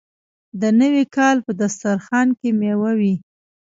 [0.61, 3.15] د نوي کال په دسترخان کې میوه وي.